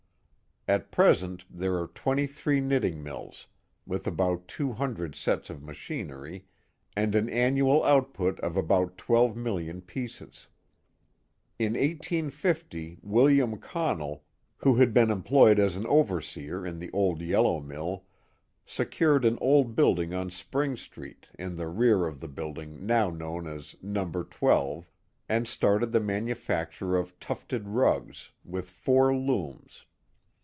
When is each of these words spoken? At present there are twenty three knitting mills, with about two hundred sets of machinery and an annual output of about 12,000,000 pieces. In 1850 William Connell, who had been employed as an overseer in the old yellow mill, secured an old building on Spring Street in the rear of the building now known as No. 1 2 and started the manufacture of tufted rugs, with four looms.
At 0.67 0.91
present 0.91 1.43
there 1.49 1.75
are 1.79 1.87
twenty 1.87 2.27
three 2.27 2.61
knitting 2.61 3.01
mills, 3.01 3.47
with 3.87 4.05
about 4.05 4.47
two 4.47 4.73
hundred 4.73 5.15
sets 5.15 5.49
of 5.49 5.63
machinery 5.63 6.45
and 6.95 7.15
an 7.15 7.27
annual 7.31 7.83
output 7.83 8.39
of 8.41 8.55
about 8.55 8.95
12,000,000 8.95 9.87
pieces. 9.87 10.49
In 11.57 11.73
1850 11.73 12.99
William 13.01 13.57
Connell, 13.57 14.23
who 14.57 14.75
had 14.75 14.93
been 14.93 15.09
employed 15.09 15.57
as 15.57 15.75
an 15.75 15.87
overseer 15.87 16.63
in 16.63 16.77
the 16.77 16.91
old 16.91 17.23
yellow 17.23 17.59
mill, 17.59 18.05
secured 18.63 19.25
an 19.25 19.39
old 19.41 19.75
building 19.75 20.13
on 20.13 20.29
Spring 20.29 20.75
Street 20.77 21.27
in 21.39 21.55
the 21.55 21.67
rear 21.67 22.05
of 22.05 22.19
the 22.19 22.27
building 22.29 22.85
now 22.85 23.09
known 23.09 23.47
as 23.47 23.75
No. 23.81 24.05
1 24.05 24.27
2 24.29 24.85
and 25.27 25.47
started 25.47 25.91
the 25.91 25.99
manufacture 25.99 26.97
of 26.97 27.19
tufted 27.19 27.67
rugs, 27.67 28.29
with 28.45 28.69
four 28.69 29.13
looms. 29.17 29.87